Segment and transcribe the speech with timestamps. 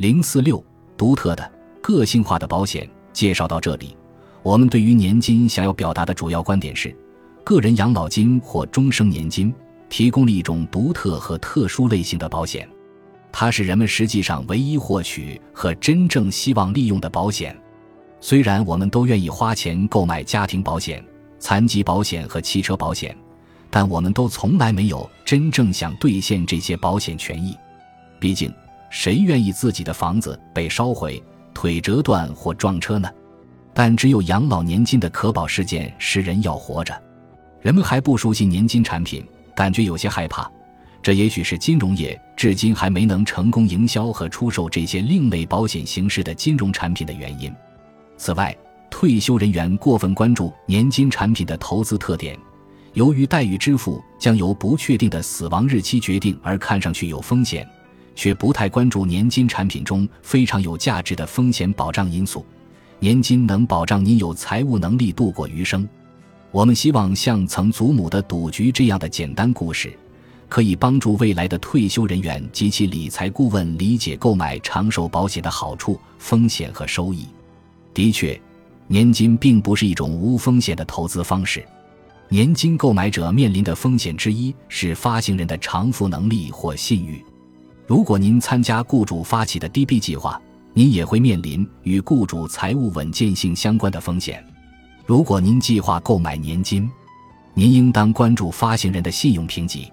[0.00, 0.64] 零四六
[0.96, 1.52] 独特的、
[1.82, 3.94] 个性化的保险介绍到这里，
[4.42, 6.96] 我们对于年金想要表达的主要观点是：
[7.44, 9.54] 个人养老金或终生年金
[9.90, 12.66] 提供了一种独特和特殊类型的保险，
[13.30, 17.54] 它是人们实际上唯一获取和真正希望利用的保险。
[18.22, 21.04] 虽然我们都愿意花钱购买家庭保险、
[21.38, 23.14] 残疾保险和汽车保险，
[23.68, 27.54] 但我们都从来没有真正想兑现这些保险权益。
[28.18, 28.50] 毕竟。
[28.90, 31.22] 谁愿意自己的房子被烧毁、
[31.54, 33.08] 腿折断或撞车呢？
[33.72, 37.00] 但只有养老年金的可保事件使人要活着。
[37.62, 40.50] 人们还不熟悉年金产品，感觉有些害怕。
[41.02, 47.50] 这也许是金融业至今还没能成功营销和出售这些另类保险形式的金融产品的原因。
[48.18, 48.54] 此外，
[48.90, 52.36] 退休人员过分关注年金产品的投资特点，
[52.94, 57.66] 由于待遇支付将由不确定的死亡日期决定，而看上去有风险。
[58.14, 62.44] 却不太关注年金产品中非常有价值的风险保障因素。
[62.98, 65.88] 年金能保障您有财务能力度过余生。
[66.50, 69.96] 我们希望像《曾祖母的赌局》这样的简单故事，
[70.48, 77.26] 可以帮助未来的退休人员及其理财顾问理解购买长寿保险的好处、风险和收益。
[77.94, 78.38] 的确，
[78.86, 81.64] 年金并不是一种无风险的投资方式。
[82.28, 87.24] 年金购买者面临的风险之一是发行人的偿付能力或信誉。
[87.90, 90.40] 如果您参加雇主发起的 DB 计划，
[90.74, 94.40] 您也会面临与雇主财务稳健性相关的风险。
[95.06, 96.88] 如果您计划购买年金，
[97.52, 99.92] 您应当关注发行人的信用评级。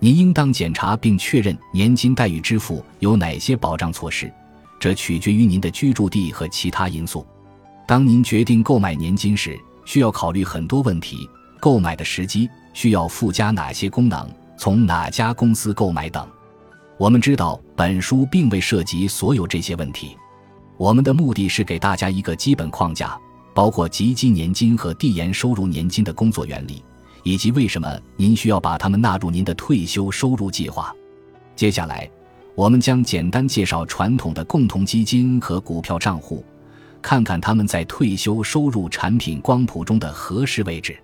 [0.00, 4.30] 您应当检查并确认年金待遇支付有哪些保障措施，
[4.78, 7.26] 这取决于您的居住地和其他因素。
[7.86, 11.26] 当您决定购买年金时，需要考虑很多问题：
[11.58, 16.28] 购买的时机、需要附加哪些功能、从哪家公司购买等。
[17.00, 20.14] 我们知道本书并未涉及所有这些问题，
[20.76, 23.18] 我们的目的是给大家一个基本框架，
[23.54, 26.84] 包括积基年金和递延收入年金的工作原理，
[27.22, 30.94] 以及为什么您需要把它们纳入您的退休收入计划。
[31.56, 32.06] 接下来，
[32.54, 36.44] 我们将简单介绍传统的共同基金和股票账户，
[37.00, 40.98] 看看它们在退休收入产品光谱中的合适位置。